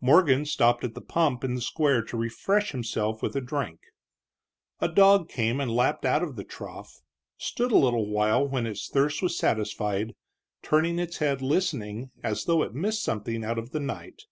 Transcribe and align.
Morgan 0.00 0.46
stopped 0.46 0.82
at 0.82 0.94
the 0.94 1.00
pump 1.02 1.44
in 1.44 1.54
the 1.54 1.60
square 1.60 2.00
to 2.02 2.16
refresh 2.16 2.70
himself 2.72 3.22
with 3.22 3.36
a 3.36 3.40
drink. 3.42 3.80
A 4.80 4.88
dog 4.88 5.28
came 5.28 5.60
and 5.60 5.70
lapped 5.70 6.06
out 6.06 6.22
of 6.22 6.36
the 6.36 6.42
trough, 6.44 7.02
stood 7.36 7.70
a 7.70 7.76
little 7.76 8.08
while 8.08 8.48
when 8.48 8.66
its 8.66 8.88
thirst 8.88 9.20
was 9.20 9.36
satisfied, 9.36 10.14
turning 10.62 10.98
its 10.98 11.18
head 11.18 11.42
listening, 11.42 12.10
as 12.22 12.44
though 12.46 12.62
it 12.62 12.72
missed 12.72 13.02
something 13.02 13.44
out 13.44 13.58
of 13.58 13.72
the 13.72 13.80
night. 13.80 14.22